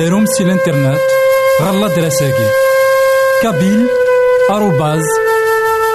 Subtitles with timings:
[0.00, 1.00] غديرهم سي الانترنت
[1.62, 2.46] غالا دراساكي
[3.42, 3.86] كابيل
[4.50, 5.04] آروباز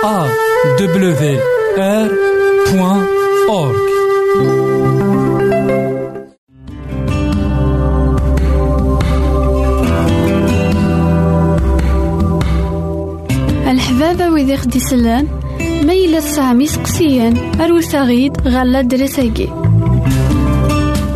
[0.04, 0.28] أ
[0.80, 1.40] دبليو
[1.78, 2.10] آر
[2.72, 3.06] بوان
[3.50, 3.76] أورك
[13.68, 15.28] الحبابة ويدي خدي سلان
[15.84, 19.65] ميلا سامي سقسيان أروسا غيد غالا دراساكي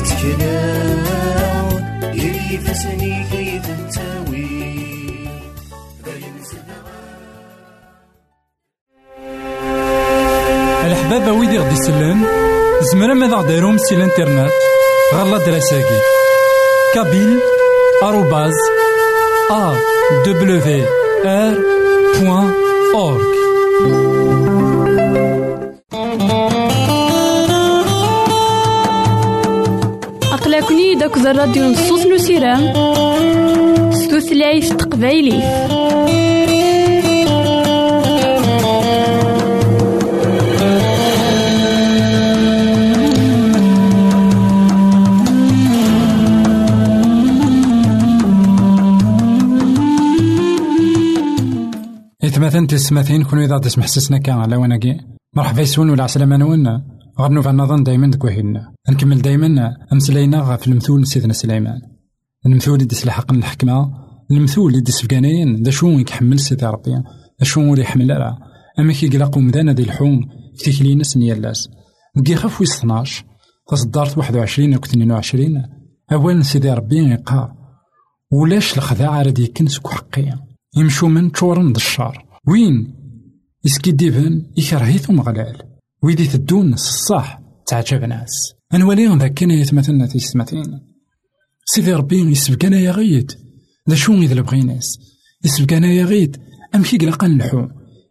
[0.00, 1.82] يتكلاون
[2.14, 4.70] يلي فسني كي تنتوي.
[10.86, 12.26] الحبابة ويدي غدي يسلم
[12.92, 14.52] زمرا ماذا غديرهم سي الإنترنت؟
[15.14, 16.00] غالا دراساكي.
[16.94, 17.40] كابيل
[18.02, 18.54] آروباز
[19.50, 19.74] ا
[20.26, 20.84] دبليو
[21.24, 21.54] آر
[22.20, 22.54] بوان
[22.94, 23.30] أورك.
[31.00, 32.72] داك الراديو نصوص نسيرام
[33.92, 35.38] ستوثلايف تقبايلي.
[52.24, 55.00] إثمثن تسمثين كونو إذا تسمح سسنا كان على وناكي.
[55.36, 56.82] مرحبا يسون ولا عسلامة نونا
[57.20, 61.80] غنوف نظن دايما دكوهينا نكمل دايما أمسلينا في المثول سيدنا سليمان.
[62.46, 63.92] المثول اللي ديس الحق الحكمة
[64.30, 67.02] المثول اللي ديس فكانيين دا شو يكحمل سيدي ربي؟
[67.38, 68.38] دا شو يحمل لا؟
[68.78, 70.20] أما كي قلاقو مدانا دي الحوم
[70.56, 71.68] في تكلي ناس نيالاس
[72.16, 73.24] نكي خاف ويس 12
[73.68, 75.62] تصدرت 21 أو 22
[76.12, 77.52] أولا سيدي ربي يقار
[78.32, 80.38] ولاش الخداع راه يكنس حقيا
[80.76, 82.24] يمشو من تشورن الشار.
[82.48, 82.94] وين؟
[83.64, 83.90] يسكي
[84.58, 85.62] يكرهيث مغلال
[86.02, 88.54] ويدي تدون الصح تعجب ناس.
[88.74, 90.80] أنوالي ذاك كان يتمثلنا تيستمثين
[91.64, 93.32] سيدي ربي يسبقنا يا غيد
[93.88, 94.98] ذا شو إذا بغيناس.
[95.44, 96.36] يسبقنا يا غيد
[96.74, 97.66] أم كي قلقا نلحو.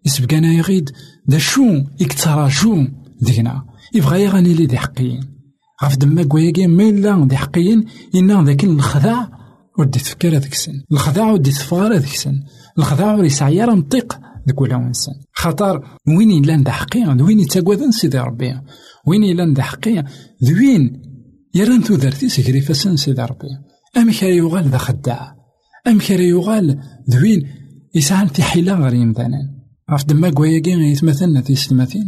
[0.06, 0.90] يسبقنا يا غيد
[1.32, 2.88] ذا شو يكتراجو
[3.22, 5.40] دينا يبغى يغني لي دي حقيين
[5.84, 7.86] غاف دما كواياكي ما إلا دي حقيين
[8.16, 9.32] إنا ذاك الخداع
[9.80, 12.44] ودي تفكر هذاك السن الخداع ودي تفكر هذاك السن
[12.78, 17.90] الخداع وري سعيا راه نطيق ذاك ولا انسان خاطر وين الا ند حقيقة وين يتاكوذ
[17.90, 18.62] سيدي ربي
[19.10, 20.04] وين إلا ند حقيقة
[20.44, 21.02] ذوين
[21.56, 23.48] يران تودرتي سكري فسن سيدي ربي
[24.20, 25.36] كان يغال ذا خداع.
[25.88, 26.80] ام كان يغال
[27.10, 27.40] ذوين
[27.96, 29.38] يسعى في حيلة غير يمدانا
[29.90, 32.06] عرف دما كواياكي يتمثلنا في ستماثين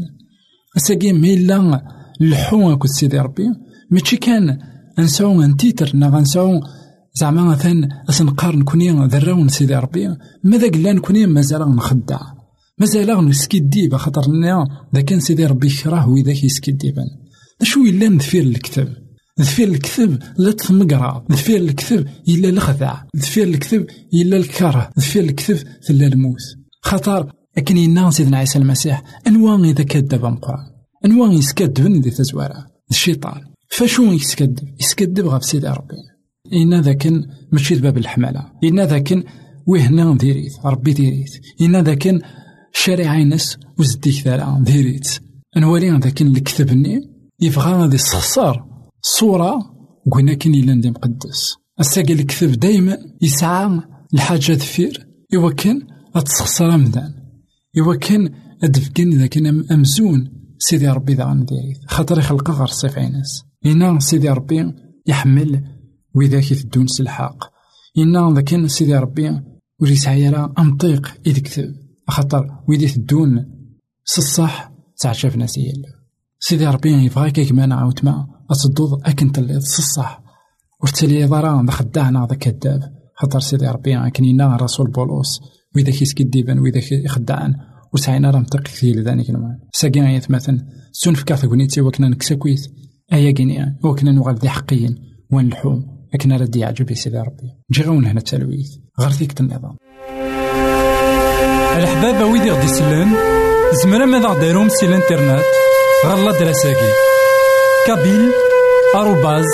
[0.77, 1.81] اساكي ميلا
[2.21, 3.47] اللحو كنت سيدي ربي
[3.91, 4.57] ماشي كان
[4.99, 5.91] نساو ان تيتر.
[5.95, 6.61] نا غنساو
[7.13, 12.19] زعما مثلا اسنقارن كوني ذراون سيدي ربي ماذا قلنا كوني مازال نخدع
[12.81, 14.21] مازال نسكي ديب خاطر
[14.95, 17.07] ذا كان سيدي ربي يكره وذاك يسكي ديبان
[17.61, 18.87] أشو إلا ندفير الكتب
[19.39, 24.89] ذفير الكذب لا تمقرا ذفير الكذب إلا الخدع ذفير الكذب إلا الكره.
[24.99, 25.57] ذفير الكذب
[25.87, 26.41] ثلا الموت.
[26.81, 30.65] خاطر لكن ينا سيدنا عيسى المسيح أنواع إذا كذب القرآن
[31.05, 32.65] أنواع يسكذب ذي تزوارا.
[32.91, 33.41] الشيطان.
[33.69, 35.95] فشو يسكذب؟ يسكذب غاب سيدي ربي.
[36.53, 38.45] إنا ذاكن ماشي باب الحمالة.
[38.63, 39.23] إنا ذاكن
[39.67, 41.31] وهنا ديريت ربي ديريت.
[41.61, 42.21] إنا ذاكن
[42.73, 45.19] شارع ينس وزديك ثلا ديريت.
[45.57, 47.01] نوالي ذاكن الكتبني
[47.39, 48.63] يبغى غادي يستخسر
[49.01, 49.59] صورة
[50.11, 53.79] قلنا كين إلا ندي مقدس الساقي الكتب دايما يسعى
[54.13, 55.81] الحاجة دفير إوا كان
[56.15, 57.13] أتسخسر أمدان
[57.79, 63.43] إوا كان أدفكن إذا كان أمزون سيدي ربي ذا غنديريت خاطر يخلق غير الصيف عينس.
[63.65, 64.73] إنا سيدي ربي
[65.07, 65.63] يحمل
[66.15, 67.51] وذاك يثدون سلحاق
[67.97, 69.41] إنا ذاك سيدي ربي
[69.79, 71.75] ولي سعي راه أمطيق إذ كتب.
[72.07, 73.45] خاطر ويدي تدون
[74.05, 75.59] سصح تعجب ناس
[76.39, 80.23] سيدي ربي يبغاك كمان عاود ما أتصدوض أكن تلي سصح
[80.81, 85.41] ورتلي ضرا ذا خداعنا ذا كذاب خاطر سيدي ربي كنينا رسول بولوس.
[85.75, 87.55] وإذا يسكديبان وإذا يخدعن
[87.93, 90.67] وسعينا راه مطيق كثير ذلك المال ساقي غايت مثلا.
[90.91, 92.71] سون في كارت كونيتي وكنا نكساكويت
[93.13, 94.95] أيا كينيا وكنا نوغال ذي حقيا
[95.31, 97.49] وين الحوم لكن ردي يعجب سيدي ربي.
[97.71, 98.69] نجي غون هنا التلويث.
[98.99, 99.75] غير فيك النظام
[101.77, 103.11] الحباب ويدي غدي يسلن
[103.83, 105.45] زمرا ماذا غديرهم سي الانترنت؟
[106.05, 106.93] غالا دراساكي
[107.87, 108.31] كابيل
[108.95, 109.45] آروباز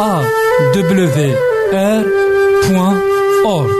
[0.00, 0.22] أ
[0.74, 1.08] دبليو
[1.72, 2.04] آر
[2.68, 3.00] بوان
[3.44, 3.78] أورك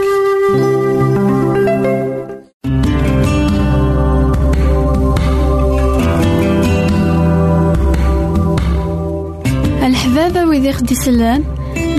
[9.83, 11.45] الحبابة ويدي خدي سلان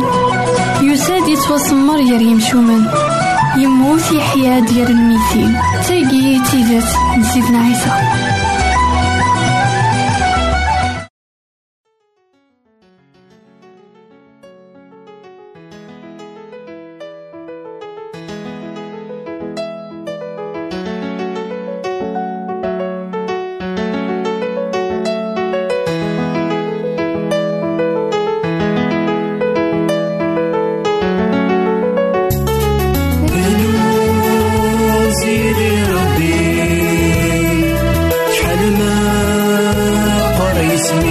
[0.81, 2.85] يساد يتوسمر غير يمشومان
[3.57, 5.55] يموت يحيا ديال الميتين
[5.87, 6.83] تاقي تيزات
[7.19, 7.91] نسيتنا عيسى.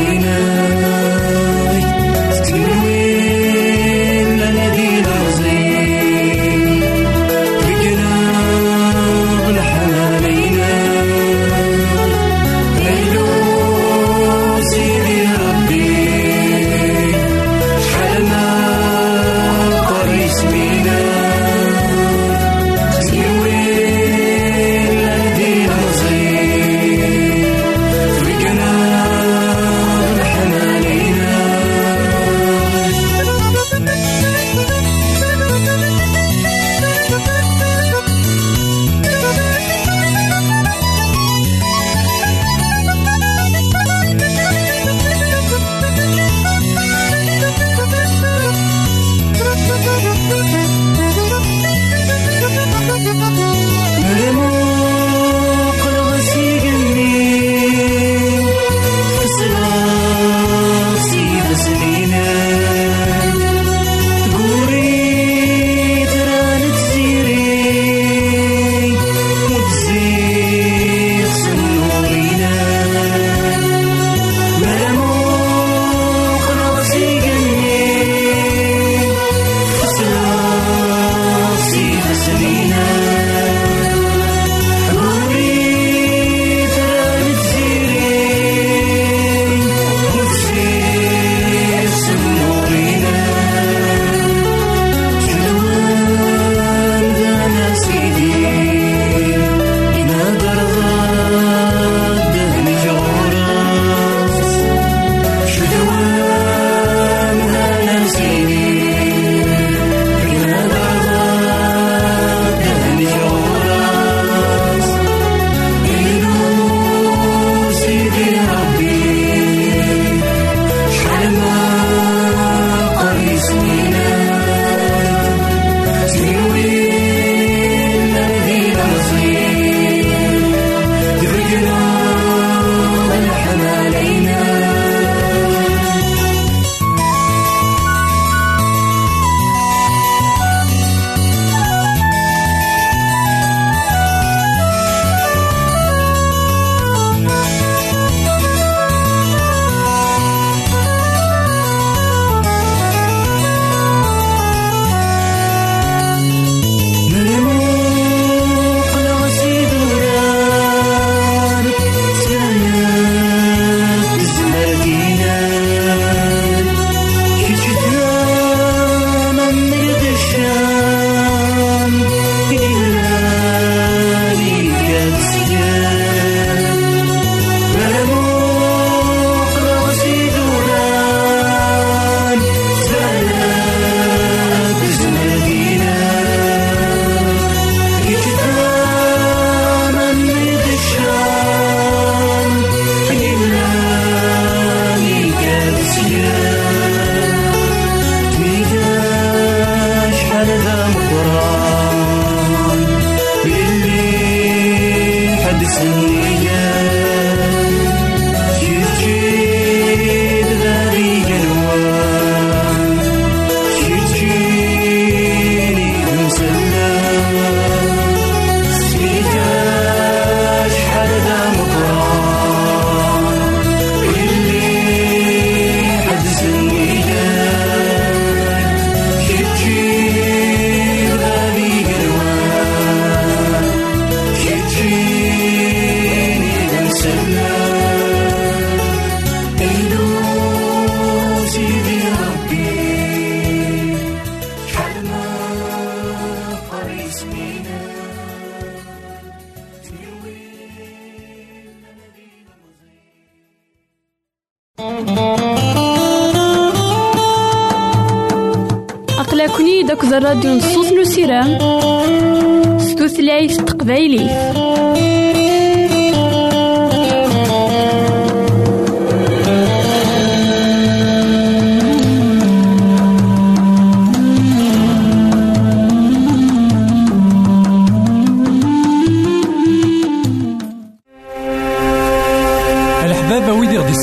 [0.04, 0.83] You.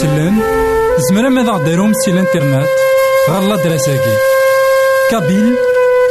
[0.02, 0.42] يسلم
[1.10, 2.68] زمرا ماذا غديرهم سي الإنترنت
[3.30, 4.18] غالا دراساكي
[5.12, 5.56] كابيل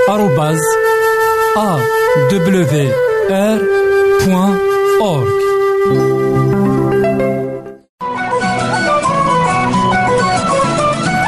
[0.08, 0.60] آروباز
[1.56, 1.78] أ
[2.30, 5.28] دبليو أورك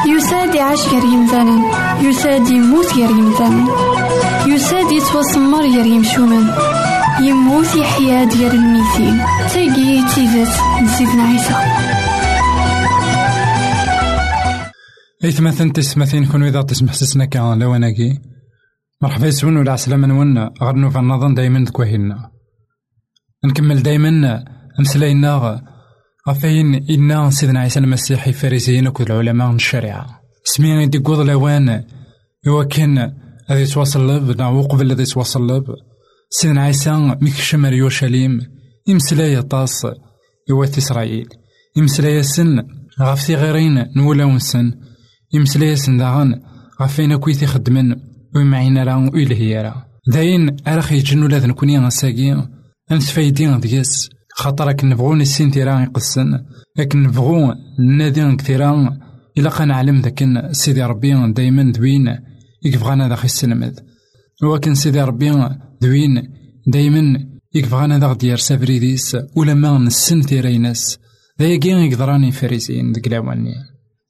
[0.07, 1.61] يساد يعيش غير يمثالا
[2.01, 3.65] يساد يموت غير يمثالا
[4.47, 6.47] يساد يتوسمر غير يمشومان
[7.21, 9.17] يموت يحيا ديال الميتين
[9.53, 11.53] تاقي تيزات نسيتنا عيسى
[15.25, 18.32] إثمثن تسمثين كون إذا تسمح سسنا كان لواناكي
[19.03, 22.31] مرحبا يسون ولا عسلامة نون غير نوفا نظن دايما دكوهينا
[23.45, 24.43] نكمل دايما
[24.79, 25.61] أمسلاينا
[26.29, 30.21] غفاين إنا سيدنا عيسى المسيح فارسيين وكل العلماء من الشريعة.
[30.43, 31.83] سمي دي قوض لوان
[32.69, 32.97] كان
[33.49, 34.41] هذا يتواصل لب.
[34.41, 35.75] وقبل الذي يتواصل لب.
[36.29, 36.91] سيدنا عيسى
[37.21, 38.39] مكشم يورشليم.
[38.87, 39.85] يمسلاي طاس
[40.51, 41.27] إوا إسرائيل.
[41.77, 42.63] يمسلاي سن
[43.01, 43.85] غفتي غيرين.
[43.95, 44.71] نولا سن
[45.33, 46.41] يمسلاي سن داغن.
[46.81, 52.47] غفين كويتي خدمن ويمعينا راه ويلهي راه داين أرخ يجنو لا نكوني غساقي
[52.91, 54.09] أنسفايدين دياس.
[54.35, 56.39] خاطر راك نبغو نسين تيران يقسن.
[56.77, 57.53] لكن نبغو
[57.97, 58.99] نادي كثيرا
[59.37, 62.17] إلا قا نعلم ذاك سيدي ربي دايما دوين.
[62.65, 63.79] يكفغانا ذا السلمد
[64.43, 65.49] ولكن سيدي ربي
[65.81, 66.33] دوين.
[66.67, 67.19] دايما
[67.55, 70.99] يكفغانا ذا غدير سافريديس ولا ما نسن تيريناس
[71.39, 73.53] ذايقين يقدراني فارسين ديك لاواني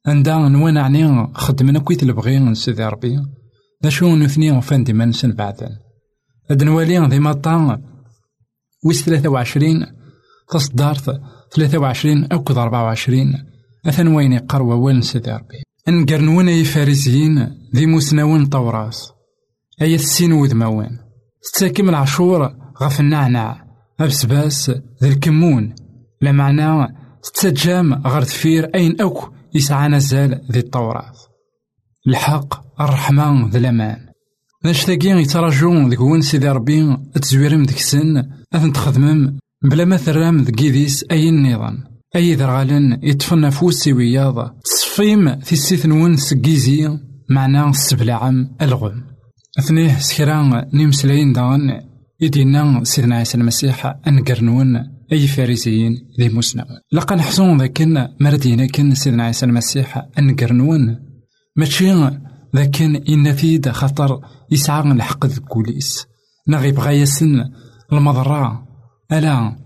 [0.06, 3.18] عندها نوانا عني خدمنا كويت البغي سيدي ربي.
[3.84, 5.78] ذا شو نثني وفان ديما نسن بعدا.
[6.50, 7.82] هاد نوالي ديما طان
[8.84, 9.86] ويس ثلاثة وعشرين
[10.50, 11.20] تصدارت
[11.54, 13.32] ثلاثة وعشرين أو كذا أربعة وعشرين.
[13.86, 19.12] أثن وين يقروا وين سيدي ربي نقرنون أي فارسيين ذي مسناون طوراس.
[19.82, 20.98] أي السين وذماوين
[21.42, 23.64] ستاكم العشور غف النعنع.
[24.00, 24.70] أبسباس
[25.02, 25.74] ذي الكمون.
[26.20, 31.28] لا معنى ستجام غير ثفير أين أوك يسعى نزال ذي الطوراس.
[32.08, 33.98] الحق الرحمن ذي الأمان.
[34.64, 40.60] نشتاقي يتراجون ذك وين سيدي ربي تزويرم ذيك السن أثن تخدمم بلا ما ثرام ذك
[41.10, 41.84] أي النظام.
[42.16, 44.60] أي ذرغالن يطفن فوس وياض.
[44.64, 46.98] تصفيم في السيث نون سكيزي
[47.30, 49.02] معنى السبلعم الغم.
[49.58, 51.80] أثنيه سكران نمسلين دان
[52.20, 54.76] يدينا سيدنا عيسى المسيح أنقرنون
[55.12, 60.98] أي فارسيين ذي مسنا لقا نحسون ذاكن مردينا كن سيدنا عيسى المسيح أنقرنون.
[61.56, 61.92] ماشي
[62.54, 66.06] ذاكن إن فيد خطر يسعى الحق الكوليس.
[66.48, 67.44] نغي بغا يسن
[67.92, 68.66] المضرة.
[69.12, 69.56] ألا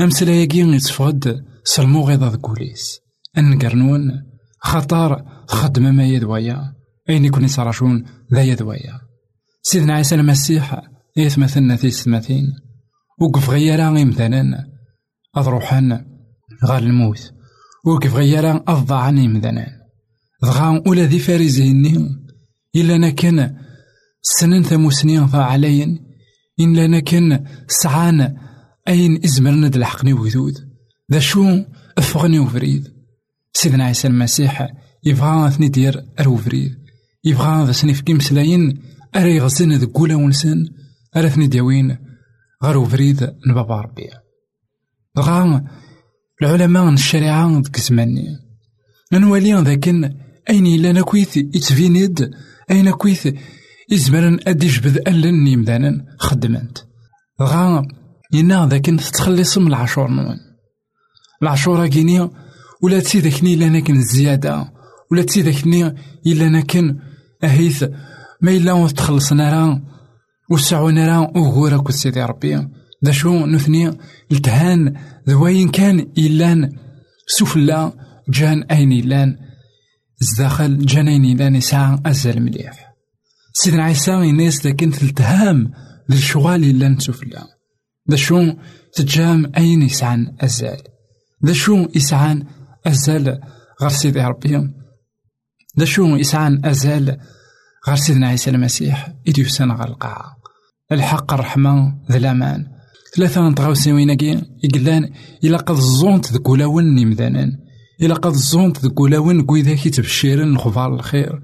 [0.00, 3.00] أمسلاياكي يتفقد سلمو ذي الكوليس.
[3.38, 4.22] أنقرنون
[4.60, 6.72] خطر خدم ما يدويا
[7.10, 9.00] أين يكون يصرشون ذا يدويا
[9.62, 10.80] سيدنا عيسى المسيح
[11.16, 12.44] يتمثلنا في السماثين
[13.20, 14.66] وقف غيرا مثلا
[15.36, 16.06] أضروحان
[16.64, 17.32] غار الموت.
[17.84, 19.66] وقف غيرا أضعان مثلا
[20.44, 22.08] ضغا ولا ذي فارزيني
[22.76, 23.56] إلا أنا كان
[24.22, 25.98] سنين ثموسنين عليا
[26.60, 28.36] إلا أنا كان سعان
[28.88, 30.54] أين إزمرنا دلحقني وذود
[31.12, 31.62] ذا شو
[31.98, 32.88] أفغني وفريد
[33.52, 34.68] سيدنا عيسى المسيح
[35.04, 36.78] يبغى ثني دير أرو فريد
[37.24, 38.82] يبغى ذا سني في مسلاين
[39.16, 40.68] أري يغزن ذا قولا ونسان
[41.16, 41.98] أرا ثني ديوين
[42.62, 44.10] غير وفريد نبابا ربي
[45.18, 45.64] غا
[46.42, 48.26] العلماء الشريعة ديك زماني
[49.12, 50.14] نولي ذاكن
[50.50, 52.30] أين إلا نكويث يتفيند
[52.70, 53.28] أين كويث
[53.92, 56.78] إزمرن أدي جبد ألن يمدانا خدمنت
[57.42, 57.88] غا
[58.32, 60.36] ينا ذاك تتخلص من العشور نون
[61.42, 62.30] العشورة كيني
[62.82, 64.72] ولا تسي ذاكني إلا ناكن الزيادة
[65.12, 65.94] ولا تسي ذاكني
[66.26, 66.96] إلا ناكن
[67.44, 67.84] أهيث.
[68.42, 69.82] ما إلا تخلصنا راه
[70.50, 72.68] وسعونا راه أغورا كل سيدي ربي.
[73.02, 73.98] دا شو نثني؟
[74.32, 74.94] التهان
[75.28, 76.72] ذوين كان إلان
[77.26, 77.92] سفلا
[78.30, 79.45] جان أين إلان
[80.20, 82.94] زداخل جان أين إلان يسعى أزال مليح.
[83.52, 85.72] سيدنا عيسى الناس لكن تلتهام
[86.08, 87.46] للشغال إلان سفلا
[88.06, 88.52] دا شو
[88.94, 90.82] تجام أين يسعان أزال.
[91.42, 92.44] دا شو يسعان
[92.86, 93.40] أزال
[93.82, 94.70] غير سيدي ربي.
[95.76, 97.18] دا شو يسعان أزال
[97.88, 99.12] غير سيدنا عيسى المسيح.
[99.28, 100.36] إديو سنة غير القاعة
[100.92, 102.66] الحق الرحمة ذا الأمان.
[103.16, 105.12] ثلاثة نتغاوسي ويناكي إقلان
[105.44, 107.65] إلا قد الزونت ذك ولاون نمدانان
[108.02, 111.40] إلا قد الزونت ذك ولاون كويذاكي تبشيرن نخبار الخير.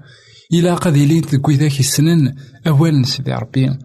[0.53, 2.35] إلا قد إلينت ذك ويذاكي سنن
[2.67, 3.77] أول سيدي ربي.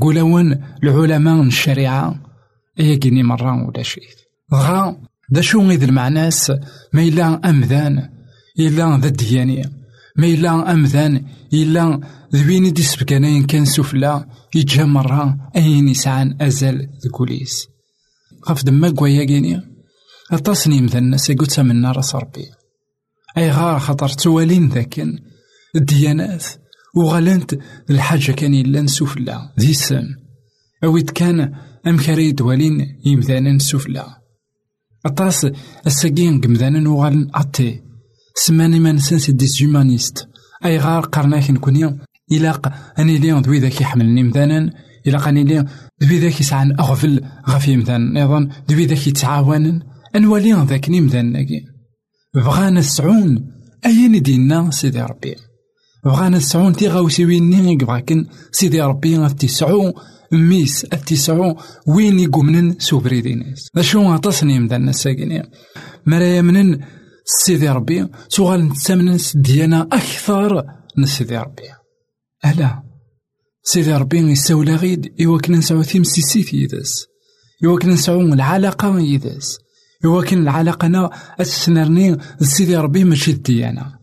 [0.00, 2.20] قولاون العلماء الشريعة.
[2.80, 4.04] إيا كيني مرة ولا شيء.
[4.54, 4.96] غا
[5.30, 6.52] دا شو غيد المعناس؟
[6.92, 8.08] ما إلا أمذان
[8.58, 9.70] إلا ذا الديانية
[10.16, 12.00] ما إلا أمذان إلا
[12.34, 17.66] ذوين دي سبكانين كان سفلا يجا مرة أين يسعان أزال ذكوليس
[18.48, 19.67] غاف دما كوايا كيني.
[20.32, 22.44] أتصني مثل الناس يقول منا رأس ربي.
[23.38, 25.18] أي غار خاطر توالين ذاكن
[25.76, 26.44] الديانات.
[26.96, 27.58] وغلنت
[27.90, 30.04] الحاجة كان إلا نسفلا ذي السم
[30.84, 31.54] أويت كان
[31.86, 34.06] أم كاري دوالين يمثانا نسفلا
[35.06, 35.46] أطاس
[35.86, 37.80] الساقين قمذانا وغالن أطي.
[38.34, 40.28] سماني ما نسنس ديسيومانيست
[40.64, 41.98] أي غار قرناك نكوني.
[42.32, 44.70] إلاق أني لي ذوي ذاك يحملني مثلا
[45.06, 45.64] إلاق أني لي
[46.02, 49.82] ذوي ذاك يسعن أغفل غفي مثلا أيضا ذوي ذاك يتعاون
[50.18, 51.46] أنوالي ذاك مثلا
[52.34, 53.46] بغانا السعون
[53.86, 55.36] أين دينا سيدي ربي.
[56.04, 59.92] بغانا السعون تي غاوسيويني بغاكن سيدي ربي غتسعو
[60.32, 63.68] ميس التسعو وين يقومنن سوبريدي ناس.
[63.76, 65.42] أشو غاتصني مثلا ساكنين
[66.06, 66.80] مرا يمنن
[67.24, 70.64] سيدي ربي سوغال نتسامن ديانا أكثر
[70.96, 71.62] من سيدي ربي.
[72.46, 72.82] ألا.
[73.62, 77.06] سيدي ربي يساولا غيد إوا كنا نسعو تيمسيسيت يدس
[77.64, 79.58] إوا كنا نسعو العلاقة يدس
[80.04, 83.98] إوا كان العلاقة نا أتسنرني سيدي ربي ماشي الديانة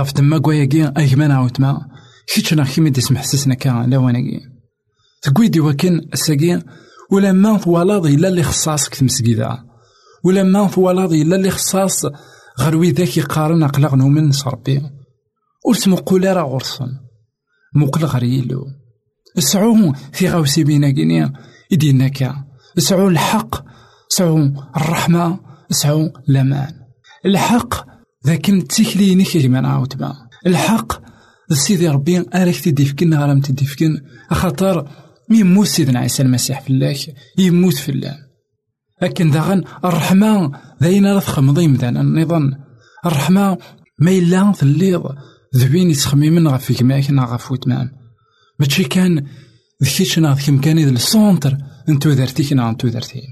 [0.00, 1.88] غف تما كواياكي أيكمان عاوتما
[2.34, 4.40] كيتشنا كيما تسمح سسنا كان لا واناكي
[5.22, 6.62] تقويدي وكان الساقي
[7.12, 8.98] ولا ما فوالاض إلا اللي خصاصك
[10.24, 12.04] ولا ما فوالاض إلا اللي خصاص
[12.60, 14.82] غير ويداك يقارن أقلاق نومن صربي.
[15.66, 16.88] ور تمقول راه غرسن
[17.74, 18.66] مقل غير يلو
[19.38, 21.32] سعو في غاوسي بينا كينيا
[21.70, 22.44] يدينا كا.
[22.78, 23.69] سعو الحق
[24.12, 26.72] سعو الرحمة سعو الأمان.
[27.26, 27.74] الحق
[28.26, 30.14] ذاك تيكليني كيما نعاود با
[30.46, 30.92] الحق
[31.52, 34.00] سيدي ربي أراك تديفكن غرام تديفكن.
[34.30, 34.88] خاطر
[35.30, 36.96] يموت سيدنا عيسى المسيح في الله
[37.38, 38.16] يموت في الله.
[39.02, 42.52] لكن داغن الرحمة داين راه تخمضي مثلا نظن
[43.06, 43.58] الرحمة
[43.98, 45.02] ما إلا الليض
[45.56, 47.90] ذوين يتخممن غف كماك نا غف وتمام
[48.60, 49.26] ماشي كان
[49.82, 51.56] ذكيتش نا ذكيم كان إذا السونتر
[51.88, 53.22] انتو درتيك نا انتو درتي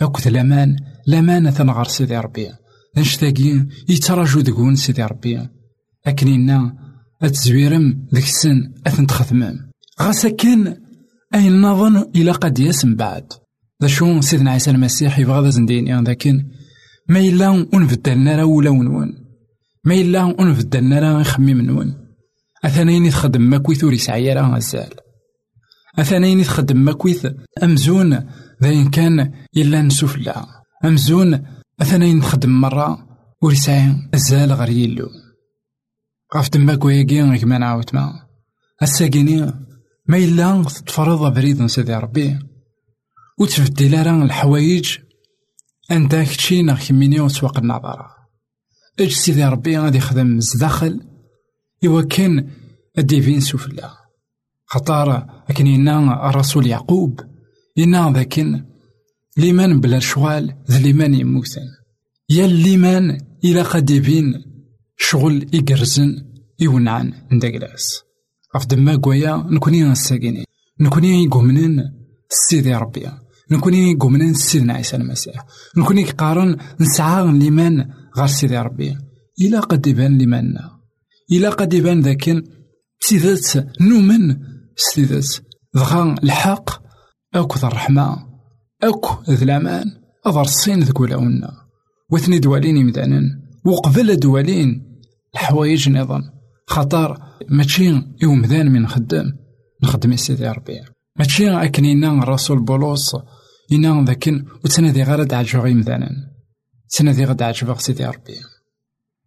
[0.00, 0.76] أكد الأمان
[1.08, 2.48] الأمانة تنغر سيدي ربي.
[2.96, 5.48] نشتاقي يتراجو دقون سيدي ربي.
[6.06, 6.74] أكنينا
[7.22, 9.58] أتزويرم ذيك السن أثن تخدمم
[10.02, 10.76] غاسا كان
[11.34, 13.32] أين نظن إلى قد يسم بعد.
[13.82, 16.44] ذا شو سيدنا عيسى المسيح يبغى ذا زندين لكن
[17.08, 19.08] ما إلا ونبدلنا راه ولا ونون.
[19.84, 22.02] ما إلا ونبدلنا راه يخمم نون.
[22.64, 24.60] أثنين تخدم ماكويث ور يسعي راه
[25.98, 27.26] أثنين تخدم ماكويث
[27.62, 28.20] أمزون
[28.62, 30.46] ذاين كان إلا نسفلا
[30.84, 31.46] أمزون
[31.82, 33.06] أثنين تخدم مرة
[33.42, 33.52] ور
[34.14, 35.08] أزال غير يلو.
[36.36, 38.26] غاف دما كوياكي كما نعاود ما.
[38.82, 39.40] الساكيني
[40.06, 42.38] ما إلا تفرض بريد سيدي ربي.
[43.38, 44.98] وتبدل راه الحوايج
[45.90, 48.06] أنت كتشي ناغ كميني وتسوق النظرة
[49.00, 51.00] اج سيدي ربي غادي يخدم زداخل
[51.84, 52.50] إوا كان
[52.98, 53.90] الديفين سفلا
[54.66, 57.31] خطار أكنينا الرسول يعقوب.
[57.78, 58.64] إنا ذاكن
[59.36, 61.68] ليمان بلا شوال ذا ليمان يموتن
[62.28, 64.44] يا ليمان إلا قد يبين
[64.96, 66.24] شغل إقرزن
[66.60, 68.02] يونعن ندقلاس.
[68.56, 70.44] غف دما كوايا نكوني نساقيني.
[70.80, 71.82] نكوني يقومنن
[72.28, 73.10] سيدي ربي
[73.50, 75.46] نكوني يقومنن سيدنا عيسى المسيح.
[75.76, 77.84] نكوني قارن نسعى لمن
[78.16, 78.96] غير سيدي ربي.
[79.40, 80.70] إلا قد يبان لمنا
[81.32, 82.44] إلا قد يبان ذاك
[83.00, 84.36] سيدات نومن
[84.76, 85.26] سيدات.
[85.76, 86.82] ضغا الحق
[87.34, 88.26] أكو ذا الرحمة
[88.82, 89.84] أكو ذا الأمان
[90.26, 91.52] أضر الصين ذكولا ونا
[92.10, 94.98] وثني دوالين يمدانن وقبل دوالين
[95.34, 96.22] الحوايج نظام
[96.66, 97.18] خطر
[97.48, 99.38] ماشي يومدان من خدام
[99.82, 100.80] نخدم سيدي ربي
[101.16, 103.16] ماشي أكنينا الرسول بولس
[103.72, 106.10] إنا ذاكن وتنادي غير عجبغ غيمدانا
[106.90, 108.34] تنادي غدا عجبغ سيدي ربي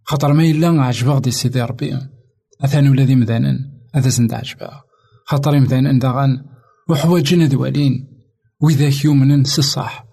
[0.04, 1.98] خاطر ما إلا عجبغ دي سيدي ربي
[2.62, 3.60] أثانو الذي مدانا
[3.96, 4.74] هذا زند عجبغ
[5.26, 6.46] خاطر مدانا داغان
[6.90, 8.16] وحواجنا دوالين.
[8.62, 10.06] وإذا يؤمنن الصح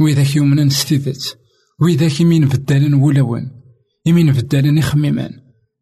[0.00, 1.38] وإذا يؤمنن ستيدت
[1.80, 3.50] وإذا كيمين بدالن ولون
[4.06, 5.30] يمين بدالن يخميمان.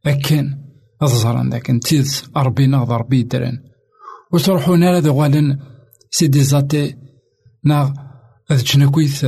[0.06, 0.54] أكن
[1.02, 3.58] أظهرن ذاك نتيز ربينا غض ربي درن.
[4.32, 5.58] وتروحون على دوالن
[6.10, 6.96] سيدي زاتي
[7.64, 7.94] نا
[8.50, 9.24] هذا جنكويث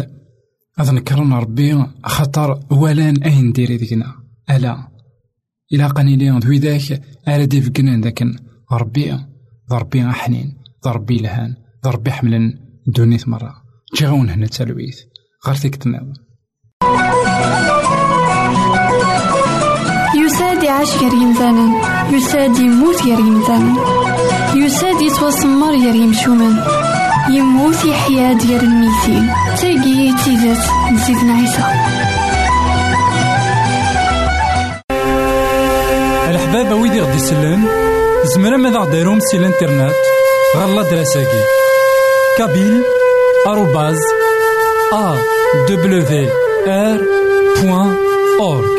[0.78, 4.14] هذا نكرن ربي خطر ولان أين ديري ذيكنا.
[4.50, 4.88] ألا
[5.72, 8.26] إلا قنيلي ذوي ذاك على دي فقنا ذاك
[8.72, 9.18] ربي
[9.70, 12.55] ضربي حنين ضربي لهان ضربي حملن
[12.87, 13.55] دونيث مرة.
[13.95, 14.99] جاون هنا تلويث
[15.47, 16.12] غير فيك تنظم
[20.17, 21.67] يساد يعيش غير يمثالا
[22.11, 23.75] يساد يموت غير يمثالا
[24.55, 26.64] يساد يتوسمر غير يمشومان
[27.31, 29.27] يموت يحيا ديال الميتين
[29.61, 31.62] تاقي تيزات نسيتنا عيسى.
[36.31, 37.69] الحباب ويدي غدي يسلم
[38.35, 40.17] زمرا ماذا غديرهم سي الانترنت
[40.57, 41.43] غالا دراساكي
[42.39, 42.83] كابيل
[43.47, 43.99] آروباز
[44.93, 45.15] أ
[45.69, 46.29] دبليو
[46.67, 47.01] آر
[47.63, 47.97] بوان
[48.41, 48.79] أورك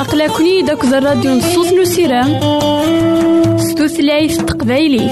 [0.00, 2.40] أقلكني داك الراديو نصوص نسيرام
[3.58, 5.10] ستوثلايف تقبايلي